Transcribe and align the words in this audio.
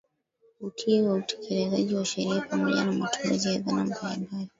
Utii 0.61 1.01
na 1.01 1.13
utekelezaji 1.13 1.95
wa 1.95 2.05
sheria 2.05 2.41
pamoja 2.41 2.85
na 2.85 2.91
matumizi 2.91 3.47
ya 3.53 3.59
dhana 3.59 3.83
mbalimbali 3.85 4.29